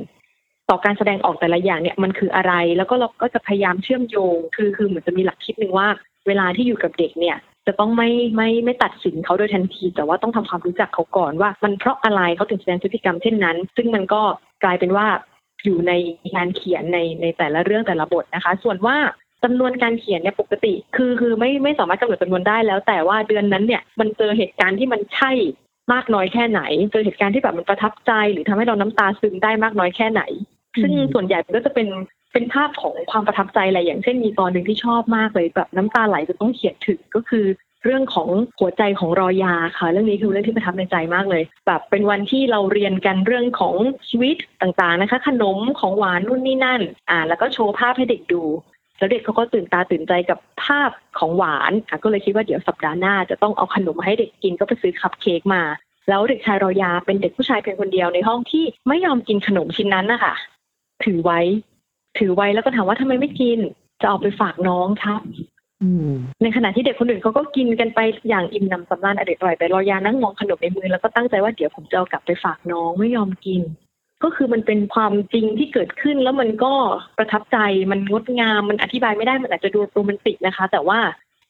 [0.70, 5.88] ต่อการแสดงออกแต่ละอย่างเนี่ยมันคืออะไร แล้วก็เราก็จะพยายามเชื่อมโยง คือคือเหมือนจะมีหลักคิดหนึ่งว่า
[6.26, 7.36] เวลาที่อยู่กับเด็กเนี่ย
[7.66, 14.22] จะต้องไม่ไม่ไม่ตัดสินเขาโดยทันที แต่ว่าต้องทำความรู้จักเขาก่อนว่า มันเพราะอะไรเขาถึงแสดงพฤติกรรมเช่นนั้น ซึ่งมันก็
[14.64, 15.06] กลายเป็นว่า
[15.64, 15.92] อยู่ใน
[16.36, 18.96] การเขียนในในแต่ละเรื่องแต่ละบทนะคะ ส่วนว่า
[19.44, 25.30] จำนวนการเขียนเนี่ยปกติ คือคือไม่ไม่สามารถกำหนดจำนวนได้แล้ว แต่ว่าเดือนนั้นเนี่ยมันเจอเหตุการณ์ที่มันใช่
[25.92, 26.60] มากน้อยแค่ไหน
[26.92, 30.22] เจอเหตุการณ์ที่แบบมันประทับใจ หรือทำให้เราน้ำตาซึมได้มากน้อยแค่ไหน
[30.82, 31.88] ซึ่งส่วนใหญ่ก็จะเป็น
[32.36, 37.46] เป็นภาพของความประทับใจอะไรอย่างเช่นมีตอนหนึ่งที่ชอบมากเลยแบบน้ำตาไหลจะต้องเขียนถึงก็คือ
[37.84, 38.28] เรื่องของ
[38.60, 43.74] หัวใจของรอยาค่ะ เรื่องนี้คือเรื่องที่ประทับในใจมากเลย แบบเป็นวันที่เราเรียนกันเรื่องของ
[44.08, 48.42] ชีวิตต่างๆนะคะ ขนมของหวานนู่นนี่นั่น อ่า แล้วก็โชว์ภาพให้เด็กดู
[48.98, 55.62] แล้วเด็กเขาก็ตื่นตาตื่นใจกับภาพของหวานอะก็เลยคิดว่าเดี๋ยวสัปดาห์หน้าจะต้องเอาขนมมาให้เด็กกินก็ไปซื้อคัพเค้กมา
[56.08, 60.34] แล้วเด็กชายรอยาเป็นเด็กผู้ชายเพียงคนเดียวในห้องที่ไม่ยอมกินขนมชิ้นนั้นนะคะ
[61.04, 61.40] ถือไว้
[62.18, 63.58] ถือไว้แล้วก็ถามว่าทำไมไม่กิน
[64.00, 65.20] จะเอาไปฝากน้องครับ
[65.82, 66.10] อืม
[66.42, 73.62] ในขณะที่เด็กคนอื่นเขาก็กินกันไปอย่างอิ่มหนำสำราญอเด็ดอร่อยแต่รอยานั่งมองขนมในมือแล้วก็ตั้งใจว่าเดี๋ยวผมจะเอากลับไปฝากน้องไม่ยอมกิน
[74.22, 76.74] ก็คือมันเป็นความจริงที่เกิดขึ้นแล้วมันก็
[77.18, 77.58] ประทับใจ
[77.90, 80.98] มันงดงามมันอธิบายไม่ได้มันอาจจะดูโรแมนติกนะคะ แต่ว่า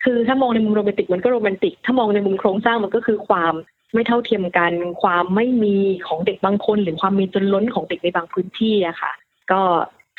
[0.05, 3.55] คือถ้ามองในมุมโรแมนติกมันก็โรแมนติก ถ้ามองในมุมโครงสร้างมันก็คือความ
[3.95, 5.77] ไม่เท่าเทียมกัน ความไม่มี
[6.07, 9.13] ของเด็กบางคน หรือความมีจนล้นของเด็กในบางพื้นที่อะค่ะ
[9.53, 9.61] ก็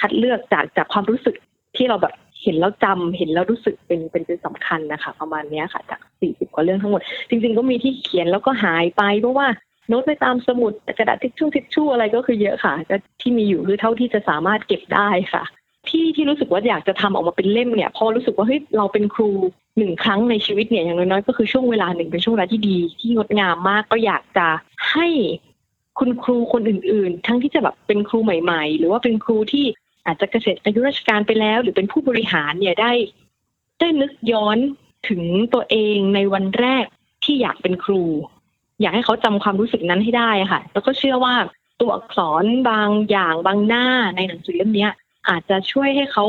[0.01, 1.35] คัดเลือกจากจากความรู้สึก
[1.77, 9.47] ที่เราแบบเห็นแล้วจำเห็นแล้วรู้สึกเป็นเป็นเป็นสำคัญนะคะ ประมาณเนี้ยค่ะ จากสี่สิบกว่าเรื่องทั้งหมด จริง ๆ ก็มีที่เขียนแล้วก็หายไปเพราะว่า
[9.89, 15.43] โน้ตไปตามสมุดกระดาษทิชชู่ทิชชู่อะไรก็คือเยอะค่ะก็ที่มีอยู่คือเท่าที่จะสามารถเก็บได้ค่ะ
[15.89, 19.29] ที่ที่รู้สึกว่าอยากจะทำออกมาเป็นเล่มเนี่ยเพอรู้สึกว่าเฮ้ยเราเป็นครู
[19.77, 24.47] หนึ่งครั้งในชีวิตเนี่ยอย่างน้อยๆก็คือช่วงเวลาหนึ่งเป็นช่วงเวลาที่ดีที่งดงามมาก ก็อยากจะ
[24.91, 25.07] ให้
[25.99, 29.65] คุณครูคนอื่น ๆ ทั้งที่จะแบบเป็นครูใหม่ ๆ หรือว่าเป็นครูที่
[30.07, 32.91] อาจจะเกษียณอายุราชการไปแล้ว หรือเป็นผู้บริหารเนี่ยได้
[33.79, 34.57] ได้นึกย้อน
[35.09, 35.21] ถึง
[35.53, 36.85] ตัวเองในวันแรก
[37.23, 38.03] ที่อยากเป็นครู
[38.81, 41.35] อยากให้เขาจำความรู้สึกนั้นให้ได้ค่ะ แล้วก็เชื่อว่า
[41.81, 44.87] ตัวอักษรบางอย่างบางหน้าในหนังสือเล่มนี้
[45.29, 46.25] อาจจะช่วยให้เขา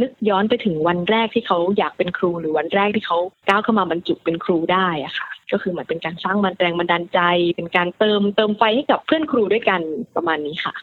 [0.00, 7.20] นึกย้อนไปถึงวันแรกที่เขาอยากเป็นครู หรือวันแรกที่เขาก้าวเข้ามาบรรจุเป็นครูได้อะค่ะ ก็คือเหมือนเป็นการสร้างมันแรงบันดาลใจ
[7.56, 9.80] เป็นการเติมเติมไฟให้กับเพื่อนครูด้วยกัน
[10.16, 10.74] ประมาณนี้ค่ะ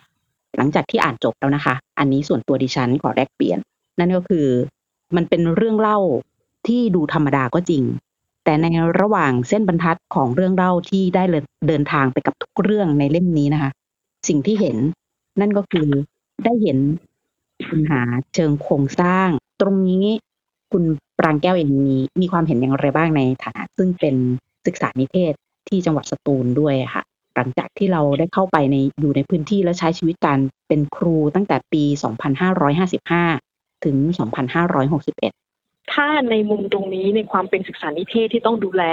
[0.58, 3.60] หลังจากที่อ่านจบแล้วนะคะ อันนี้ส่วนตัวดิฉันขอแลกเปลี่ยน
[4.00, 4.48] นั่นก็คือ
[5.15, 6.00] มันเป็นเรื่องเล่า
[6.67, 7.84] ที่ดูธรรมดาก็จริง
[8.43, 8.65] แต่ใน
[9.02, 11.24] ระหว่างเส้นบรรทัดของเรื่องเล่าที่ได้
[11.67, 13.72] เดินทางไปกับทุกเรื่องในเล่มนี้นะคะ
[14.28, 14.78] สิ่งที่เห็น
[15.39, 15.88] นั่นก็คือ
[16.43, 16.78] ได้เห็น
[17.70, 18.02] ปัญหา
[18.34, 19.30] เชิงโครงสร้าง
[19.62, 20.06] ตรงนี้
[20.72, 20.84] คุณ
[21.20, 24.15] ปรางแก้วเองมีมีความเห็นอย่างไรบ้างในฐานะซึ่งเป็น
[24.65, 25.34] ศึกษานิเทศ
[25.67, 27.04] ที่จังหวัดสตูลด้วยค่ะ
[27.38, 31.84] หลังจากที่เราได้เข้าไปในอยู่ในพื้นที่และใช้ชีวิตการเป็นครูตั้งแต่ปี
[33.04, 33.97] 2555 ถึง
[34.95, 38.84] 2561 ถ้าในมุมตรงนี้ในความเป็นศึกษานิเทศก์ที่ต้องดูแล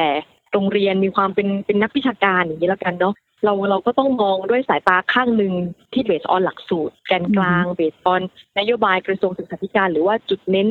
[0.52, 5.52] โรงเรียนมีความเป็นเป็นนักวิชาการอย่างนี้แล้วกันเนาะเราเราก็ต้องมองด้วยสายตาข้างหนึ่ง
[5.92, 8.22] ที่ based on หลักสูตรแกนกลาง based on
[8.59, 10.68] นโยบายกระทรวงศึกษาธิการ หรือว่าจุดเน้น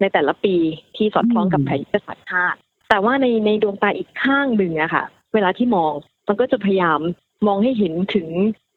[0.00, 0.54] ในแต่ละปี
[0.96, 2.58] ที่สอดคล้องกับแผนยุทธศาสตร์ชาติ
[2.88, 5.04] แต่ว่าในในดวงตาอีกข้างหนึ่งอะค่ะ
[5.34, 5.92] เวลาที่มอง
[6.28, 7.00] มันก็จะพยายาม
[7.46, 8.28] มองให้เห็นถึง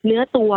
[0.05, 0.51] เนื้อตัว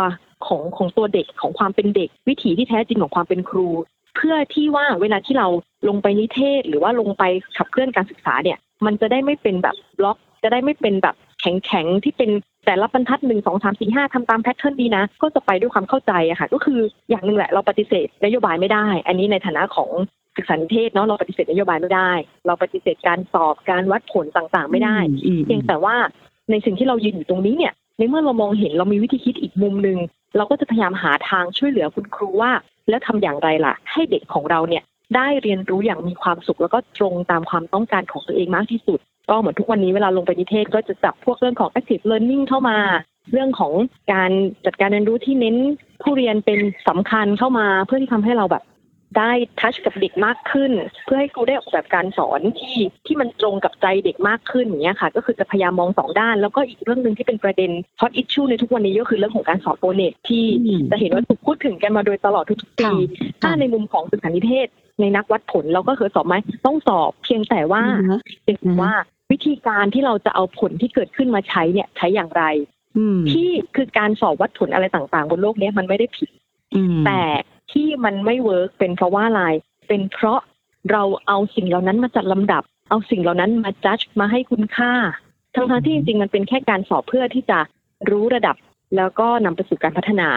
[0.47, 3.67] ของของตัวเด็กของความเป็นเด็ก วิถีที่แท้จริงของความเป็นครู
[4.15, 5.47] เพื่อที่ว่าเวลาที่เรา
[5.87, 7.23] ลงไปนิเทศ หรือว่าลงไป
[7.57, 12.29] ขับเคลื่อนการศึกษาเนี่ย มันจะได้ไม่เป็นแบบบล็อก จะได้ไม่เป็นแบบแข็งๆที่เป็น
[12.65, 19.89] แต่ละบรรทัดหนึ่งสองสามสี่ห้าทำตามแพทเทิร์นดีนะ ก็จะไปด้วยความเข้าใจอะค่ะ ก็คืออย่างหนึ่งแหละเราปฏิเสธนโยบายไม่ได้ อันนี้ในฐานะของ
[20.37, 22.11] ศึกษานิเทศเนาะเราปฏิเสธนโยบายไม่ได้
[22.45, 25.95] เราปฏิเสธการสอบการวัดผลต่างๆ ไม่ได้อืมเพียงแต่ว่า
[26.51, 29.97] ในสิ่งที่เรายืนอยู่ตรงนี้เนี่ยในเมื่อเรามองเห็นเรามีวิธีคิดอีกมุมหนึ่ง
[30.37, 32.51] เราก็จะพยายามหาทางช่วยเหลือคุณครูว่า
[32.89, 34.83] แล้วทำอย่างไรล่ะ ให้เด็กของเราเนี่ย
[35.15, 42.77] ได้เรียนรู้อย่างมีความสุข แล้วก็ตรงตามความต้องการของตัวเองมากที่สุด ก็เหมือนทุกวันนี้เวลาลงไปนิเทศก็จะจับพวกเรื่องของ active learning เข้ามา
[43.31, 43.73] เรื่องของ
[44.13, 44.31] การ
[44.65, 45.55] จัดการเรียนรู้ที่เน้น
[46.01, 48.63] ผู้เรียนเป็นสำคัญเข้ามา เพื่อที่ทำให้เราแบบ
[49.17, 50.71] ได้ทัชกับเด็กมากขึ้น
[51.05, 62.93] เพื่อให้ครูได้ออกแบบการสอนที่ที่มันตรงกับใจเด็กมากขึ้นอย่างเงี้ยค่ะ ก็คือจะพยายามมองสองด้าน แล้วก็อีกเรื่องหนึ่งที่เป็นประเด็น hot issue ในทุกวันนี้ก็คือเรื่องของการสอนโปรเนตที่อืมจะเห็นว่าถูกพูดถึงกันมาโดยตลอดทุกๆปีค่ะ
[63.41, 64.67] ถ้าในมุมของศึกษานิเทศ
[65.01, 68.91] ในนักวัดผลเราก็เคยสอบไหมต้องสอบเพียงแต่ว่าอืมเพียงแต่ว่า
[69.31, 72.43] วิธีการที่เราจะเอาผลที่เกิดขึ้นมาใช้เนี่ยใช้อย่างไร
[72.97, 76.29] อืมที่คือการสอบวัดผลอะไรต่างๆ บนโลกเนี้ยมันไม่ได้ผิด
[76.75, 77.21] อืมแต่
[77.71, 79.43] ที่มันไม่ work เป็นเพราะว่าอะไร
[79.87, 80.39] เป็นเพราะ
[80.91, 84.91] เราเอาสิ่งเหล่านั้นมาจัดลำดับ เอาสิ่งเหล่านั้นมาจัดมาให้คุณค่า
[85.55, 87.59] ทั้งๆที่จริงๆมันเป็นแค่การสอบเพื่อที่จะ
[88.09, 88.55] รู้ระดับ
[88.97, 90.29] แล้วก็นำไปสู่การพัฒนา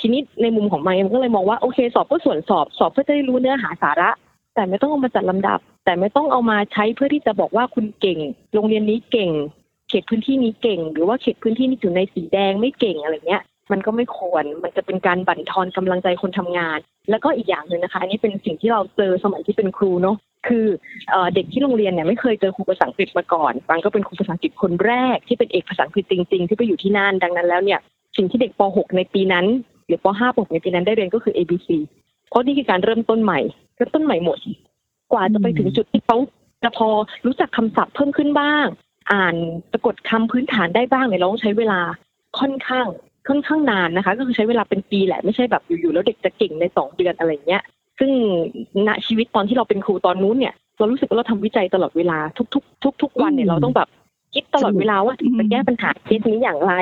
[0.00, 4.10] ทีนี้ในมุมของไมค์มันก็เลยมองว่าโอเค สอบก็ส่วนสอบสอบเพื่อจะได้รู้เนื้อหาสาระ
[4.54, 8.18] แต่ไม่ต้องเอามาจัดลำดับ แต่ไม่ต้องเอามาใช้เพื่อที่จะบอกว่าคุณเก่ง
[8.54, 9.30] โรงเรียนนี้เก่ง
[9.88, 16.78] เขตพื้นที่นี้เก่ง หรือว่าเขตพื้นที่นี้อยู่ในสีแดงไม่เก่งอะไรเงี้ย มันก็ไม่ควร มันจะเป็นการบั่นทอนกำลังใจคนทำงาน
[17.10, 20.16] แล้วก็อีกอย่างหนึ่งนะคะ อันนี้เป็นสิ่งที่เราเจอสมัยที่เป็นครูเนาะ
[20.48, 20.66] คือ
[21.34, 27.80] เด็กที่โรงเรียนเนี่ยไม่เคยเจอครูภาษาอังกฤษมาก่อนบางก็เป็นครูภาษาอังกฤษคนแรกที่เป็นเอกภาษาอังกฤษจริง ๆ ที่ไปอยู่ที่นั่น ดังนั้นแล้วเนี่ย
[28.16, 29.46] สิ่งที่เด็กป .6 ในปีนั้น
[29.86, 31.68] หรือป .5 ป .6 ในปีนั้นได้เรียนก็คือ A B C
[32.28, 33.40] เพราะนี่คือการเริ่มต้นใหม่
[33.76, 34.38] เริ่มต้นใหม่หมด
[35.12, 36.16] กว่าจะไปถึงจุดที่เขา
[36.62, 36.88] จะพอ
[37.26, 38.66] รู้จักคำศัพท์เพิ่มขึ้นบ้าง
[39.12, 39.34] อ่าน
[39.72, 41.80] สะกดคำพื้นฐานได้บ้างเนี่ยเราต้องใช้เวลา
[42.38, 42.86] ค่อนข้าง
[43.28, 47.62] ค่อนข้างนานนะคะ ก็คือใช้เวลาเป็นปีแหละไม่ใช่แบบอยู่ๆแล้วเด็กจะเก่งในสองเดือนอะไรเงี้ย
[47.98, 48.10] ซึ่ง
[48.88, 52.18] ณชีวิตตอนที่เราเป็นครูตอนนู้นเนี่ย เรารู้สึกว่าเราทำวิจัยตลอดเวลา
[52.54, 53.88] ทุก ๆ ทุก ๆ วันเนี่ยเราต้องแบบ
[54.34, 56.74] คิดตลอดเวลาว่าจะแก้ปัญหาเคสนี้อย่างไร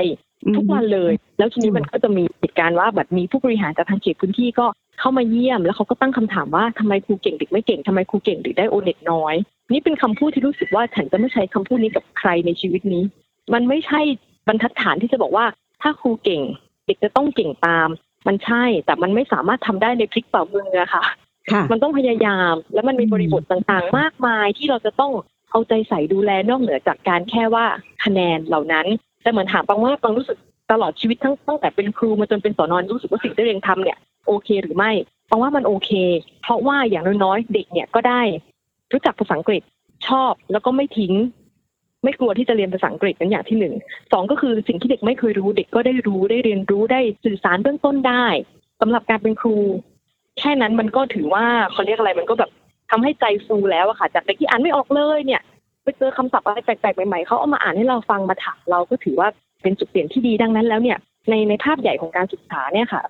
[0.56, 4.66] ทุกวันเลย แล้วทีนี้มันก็จะมีเหตุการณ์ว่าแบบมีผู้บริหารจากทางเขตพื้นที่ก็
[5.00, 9.34] เข้ามาเยี่ยม แล้วเขาก็ตั้งคำถามว่าทำไมครูเก่งเด็กไม่เก่งทำไมครูเก่งเด็กได้โอเน็ตน้อย
[9.72, 13.02] นี่เป็นคำพูดที่รู้สึกว่าฉันจะไม่ใช้คำพูดนี้กับใครในชีวิตนี้
[13.54, 14.00] มันไม่ใช่
[14.48, 15.44] บรรทัดฐานที่จะบอกว่า
[15.84, 16.42] ถ้าครูเก่ง
[16.86, 17.88] เด็กจะต้องเก่งตาม
[18.26, 21.04] มันใช่แต่มันไม่สามารถทำได้ในพลิกเป่ามืออะค่ะ
[21.52, 25.12] ค่ะ มันต้องพยายาม แล้วมันมีบริบทต่างๆ มากมายที่เราจะต้อง
[25.50, 27.64] เอาใจใส่ดูแลนอกเหนือจากการแค่ว่า
[28.04, 28.86] คะแนนเหล่านั้น
[29.22, 30.38] แต่เหมือนถามปังว่าปังรู้สึก
[30.72, 34.90] ตลอดชีวิตทั้งตั้งแต่เป็นครูมาจนเป็นสอนอนรู้สึกว่าสิ่งที่ตัวเองทำเนี่ยโอเคหรือไม่
[35.30, 35.90] ปังว่ามันโอเค
[36.42, 38.22] เพราะว่าอย่างน้อยๆเด็กเนี่ยก็ได้
[38.92, 39.62] รู้จักภาษาอังกฤษ
[40.08, 41.14] ชอบแล้วก็ไม่ทิ้ง
[42.04, 43.74] ไม่กลัวที่จะเรียนภาษาอังกฤษนั้นอย่างที่หนึ่ง
[44.12, 48.26] สองก็คือสิ่งที่เด็กไม่เคยรู้ เด็กก็ได้รู้ได้เรียนรู้ได้สื่อสารเบื้องต้นได้
[48.80, 49.56] สำหรับการเป็นครู
[50.38, 52.50] แค่นั้นมันก็ถือว่าเขาเรียกอะไรมันก็แบบ
[52.90, 55.42] ทำให้ใจฟูแล้วอะค่ะ จากเด็กที่อ่านไม่ออกเลยเนี่ย
[55.82, 59.28] ไปเจอคำศัพท์อะไรแปลกๆใหม่ๆเขาเอามาอ่านให้เราฟังมาถามเราก็ถือว่า
[59.62, 60.98] เป็นจุดเปลี่ยนที่ดีดังนั้นแล้วเนี่ย
[61.30, 63.02] ในในภาพใหญ่ของการศึกษาเนี่ยค่ะ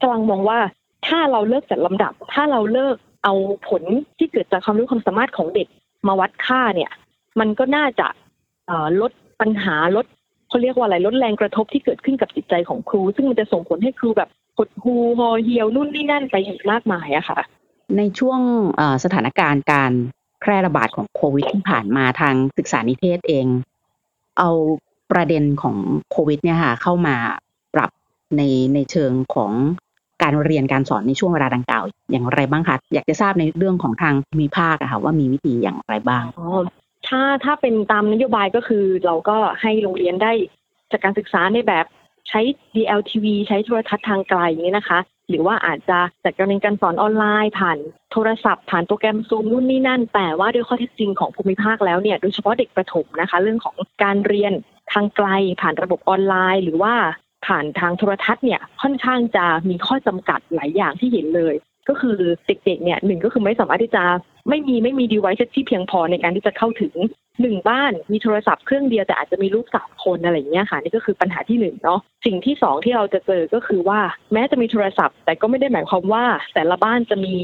[0.00, 0.58] กำลังมองว่า
[1.06, 3.34] ถ้าเราเลิกจัดลำดับ ถ้าเราเลิกเอา
[3.68, 3.82] ผล
[4.18, 5.68] ที่เกิดจากความรู้ความสามารถของเด็ก
[6.06, 6.90] มาวัดค่าเนี่ย
[7.40, 8.06] มันก็น่าจะ
[9.00, 10.06] ลดปัญหาลด
[10.48, 17.40] เขาเรียกว่าอะไรลดแรงกระทบที่เกิดขึ้นกับจิตใจของครู ซึ่งมันจะส่งผลให้ครูแบบหดหูหอเหี่ยวนู่นนี่นั่นไปอีกมากมายอะค่ะ
[17.96, 18.40] ในช่วง
[18.76, 19.92] เอ่อสถานการณ์การ
[20.40, 23.46] แพร่ระบาดของโควิดที่ผ่านมาทางศึกษานิเทศเอง
[24.38, 24.50] เอา
[25.12, 25.76] ประเด็นของ
[26.10, 27.16] โควิด เนี่ยค่ะเข้ามา
[27.74, 27.90] ปรับ
[28.36, 28.42] ใน
[28.74, 29.52] ในเชิงของ
[30.22, 36.48] การเรียนการสอนในช่วงเวลาดังกล่าวอย่างไรบ้างคะอยากจะทราบในเรื่องของทางภูมิภาคอะค่ะว่ามีวิธีอย่างไรบ้างอ๋อ
[37.08, 40.32] ถ้าถ้าเป็นตามนโยบายก็คือ เราก็ให้โรงเรียนได้
[40.92, 41.86] จากการศึกษาในแบบ
[42.28, 42.40] ใช้
[42.74, 47.78] DLTV ใช้โทรทัศน์ทางไกลอย่างนี้นะคะ หรือว่าอาจจะจัดการเรียนการสอนออนไลน์ ผ่าน
[48.12, 54.52] โทรศัพท์ ผ่านโปรแกรมซูมนู่นนี่นั่น แต่ว่าด้วยข้อเท็จจริงของภูมิภาคแล้วเนี่ยโดยเฉพาะเด็กประถมนะคะ เรื่องของการเรียน
[54.92, 55.28] ทางไกล
[55.60, 56.94] ผ่านระบบออนไลน์ หรือว่า
[57.46, 61.54] ผ่านทางโทรทัศน์เนี่ยค่อนข้างจะมีข้อจำกัดหลายอย่างที่เห็นเลย
[61.88, 64.04] ก็คือเด็กๆเนี่ยหนึ่งก็คือไม่สามารถที่จะ
[64.48, 66.94] ไม่มีไม่มี device ที่เพียงพอในการที่จะเข้าถึง
[67.40, 74.00] หนึ่งบ้านมีโทรศัพท์เครื่องเดียวแต่อาจจะมีลูกสามคนอะไรอย่างเงี้ยค่ะนี่ก็คือปัญหาที่หนึ่งเนาะสิ่งที่สองที่เราจะเจอก็คือว่า
[74.32, 77.34] แม้จะมีโทรศัพท์ แต่ก็ไม่ได้หมายความว่า แต่ละบ้านจะมี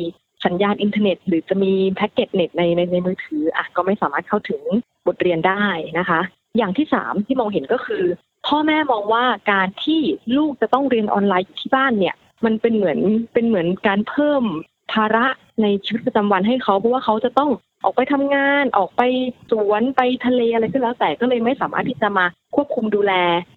[0.46, 4.62] สัญญาณอินเทอร์เน็ต หรือจะมีแพ็กเกจเน็ตในในในมือถืออะก็ไม่สามารถเข้าถึง
[5.07, 5.64] บทเรียนได้
[5.98, 6.20] นะคะ
[6.59, 8.05] อย่างที่สามที่มองเห็นก็คือ
[8.46, 10.00] พ่อแม่มองว่าการที่
[10.37, 12.98] ลูกจะต้องเรียนออนไลน์อยู่ที่บ้านเนี่ย มันเป็นเหมือน
[13.33, 14.44] เป็นเหมือนการเพิ่ม
[14.92, 15.26] ภาระ
[15.62, 17.50] ในชีวิตประจำวันให้เขาเพราะว่าเขาจะต้อง
[17.85, 19.02] ออกไปทำงานออกไป
[19.50, 23.12] สวนไปทะเลอะไรก็แล้วแต่ก็เลยไม่สามารถที่จะมาควบคุมดูแล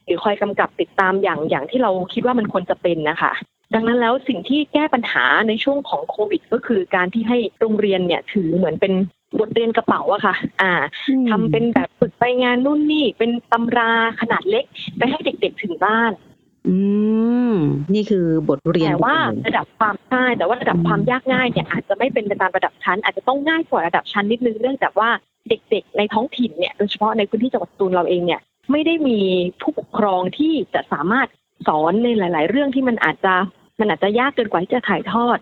[0.06, 3.34] หรือคอยกำกับติดตามอย่างอย่างที่เราคิดว่ามันควรจะเป็นนะคะ
[3.74, 8.94] ดังนั้นแล้วสิ่งที่แก้ปัญหาในช่วงของโควิด ก็คือการที่ให้โรงเรียนเนี่ยถือเหมือนเป็น
[9.40, 10.72] บทเรียนกระเป๋าอะค่ะ อ่า
[11.30, 14.66] ทำเป็นแบบฝึกไปงานนู่นนี่เป็นตำราขนาดเล็ก
[14.98, 16.12] ไปให้เด็กๆถึงบ้าน
[16.68, 16.76] อื
[17.54, 17.56] ม
[17.94, 25.10] นี่คือบทเรียนแต่ว่าระดับความง่าย แต่ว่าระดับความยากง่ายเนี่ยอาจจะไม่เป็นไปตามระดับชั้น อาจจะต้องง่ายกว่าระดับชั้นนิดนึงเนื่องจากว่า
[25.50, 29.20] เด็กๆ ในท้องถิ่นเนี่ยโดยเฉพาะในพื้นที่จังหวัดสตูลเราเองเนี่ยไม่ได้มี
[29.62, 31.28] ผู้ปกครองที่จะสามารถ
[31.68, 33.34] สอนในหลาย ๆ เรื่องที่มันอาจจะ
[33.80, 35.38] มันอาจจะยากเกินกว่าที่จะถ่ายทอด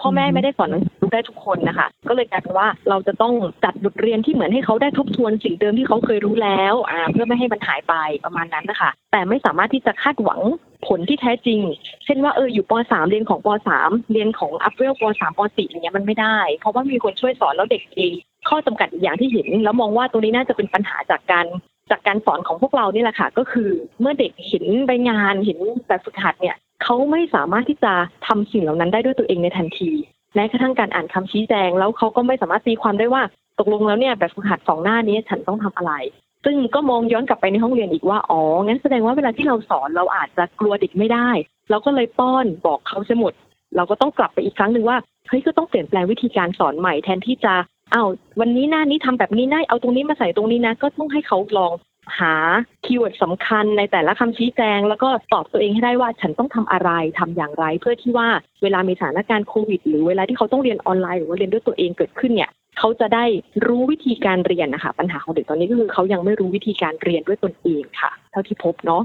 [0.00, 10.40] พ่อแม่ไม่ได้สอนหนังสือได้ทุกคนนะคะ ก็เลยกลายเป็นว่าเราจะต้องจัดบทเรียนที่เหมือนให้เขาได้ทบทวนสิ่งเดิมที่เขาเคยรู้แล้วอ่าเพื่อไม่ให้มันหายไปประมาณนั้นนะคะ แต่ไม่สามารถที่จะคาดหวัง
[10.86, 11.60] ผลที่แท้จริง
[12.04, 13.48] เช่นว่าเอออยู่ป .3 เรียนของป
[13.80, 18.12] .3 เรียนของอัพเวลป .3 ป .4 อย่างเงี้ยมันไม่ได้ เพราะว่ามีคนช่วยสอนแล้วเด็กเอง
[18.48, 21.46] ข้อจำกัดอีกอย่างที่เห็น แล้วมองว่าตรงนี้น่าจะเป็นปัญหาจากการ
[21.90, 23.70] จากการสอนของพวกเรานี่แหละค่ะ ก็คือ
[24.00, 27.92] เมื่อเด็กเห็นใบงานเห็นแบบฝึกหัดเนี่ย เขาไม่สามารถที่จะ
[28.26, 29.90] ทำสิ่งเหล่านั้นได้ด้วยตัวเองในทันที
[30.34, 33.22] แม้กระทั่งการอ่านคำชี้แจง แล้วเขาก็ไม่สามารถตีความได้ว่า
[33.58, 35.92] ตกลงแล้วเนี่ยแบบฝึกหัดสองหน้านี้ฉันต้องทำอะไร
[36.44, 41.28] ซึ่งก็มองย้อนกลับไปในห้องเรียนอีกว่าอ๋องั้นแสดงว่าเวลาที่เราสอนเราอาจจะกลัวเด็กไม่ได้
[41.70, 43.32] เราก็เลยป้อนบอกเขาเสหมด
[43.76, 47.54] เราก็ต้องกลับไปอีกครั้งหนึ่งว่าเฮ้ยก็ต้องเปลี่ยนแปลงวิธีการสอนใหม่แทนที่จะ
[47.92, 48.04] เอา
[48.40, 51.72] วันนี้หน้านี้ทำแบบนี้ได้เอาตรงนี้มาใส่ตรงนี้นะ ก็ต้องให้เขาลอง
[52.18, 52.34] หา
[52.84, 58.28] คีย์เวิร์ดสำคัญในแต่ละคำชี้แจง แล้วก็ตอบตัวเองให้ได้ว่าฉันต้องทำอะไรทำอย่างไร เพื่อที่ว่า
[58.62, 63.24] เวลามีสถานการณ์โควิด หรือเวลาที่เขาต้องเรียนออนไลน์หรือว่าเรียนด้วยตัวเองเกิดขึ้นเนี่ยเขาจะได้
[63.66, 69.02] รู้วิธีการเรียนนะคะปัญหาของเด็กตอนนี้ก็คือเขายังไม่รู้วิธีการเรียนด้วยตนเองค่ะ เท่าที่พบเนาะ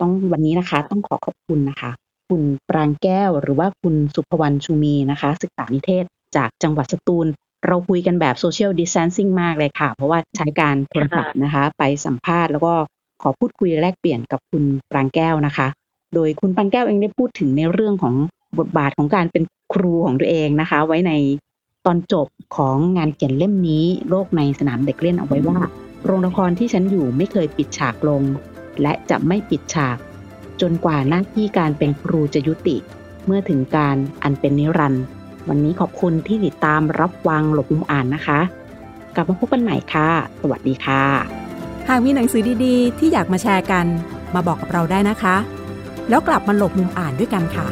[0.00, 1.90] ต้องวันนี้นะคะ ต้องขอขอบคุณนะคะ
[2.28, 6.04] คุณปรางแก้วหรือว่าคุณสุภวรรณชูมีนะคะ ศึกษานิเทศ
[6.36, 7.26] จากจังหวัดสตูล
[7.66, 12.72] เราคุยกันแบบโซเชียลดิส a นซิ่งมากเลยค่ะ เพราะว่าใช้การโทรศัพท์นะคะ ไปสัมภาษณ์แล้วก็
[13.22, 15.66] ขอพูดคุยแลกเปลี่ยนกับคุณปรางแก้วนะคะ
[16.14, 18.14] โดยคุณปรางแก้วเองได้พูดถึงในเรื่องของ
[18.58, 19.42] บทบาทของการเป็น
[19.72, 21.12] ครูของตัวเองนะคะ ไว้ใน
[21.86, 25.58] ตอนจบของงานเขียนเล่มนี้ โลกในสนามเด็กเล่นเอาไว้ว่า
[26.04, 28.22] โรงละครที่ฉันอยู่ไม่เคยปิดฉากลง
[28.82, 29.96] และจะไม่ปิดฉาก
[30.60, 32.76] จนกว่าหน้าที่การเป็นครูจะยุติ
[33.26, 35.04] เมื่อถึงการอันเป็นนิรันดร์
[35.48, 38.40] วันนี้ขอบคุณที่ติดตามรับฟังหลบมุมอ่านนะคะ
[39.14, 40.08] กลับมาพบกันใหม่ค่ะ
[40.40, 41.02] สวัสดีค่ะ
[41.88, 43.86] หากมีหนังสือดีๆ ที่อยากมาแชร์กัน
[44.34, 45.36] มาบอกกับเราได้นะคะ
[46.08, 47.66] แล้วกลับมาหลบมุมอ่านด้วยกันค่ะ